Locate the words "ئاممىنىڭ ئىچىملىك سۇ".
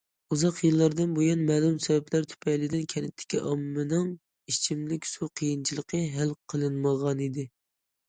3.45-5.33